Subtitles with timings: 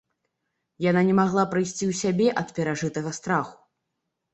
[0.85, 3.53] Яна не магла прыйсці ў сябе ад перажытага страху.